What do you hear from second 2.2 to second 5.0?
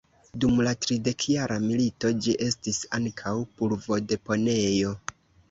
ĝi estis ankaŭ pulvodeponejo.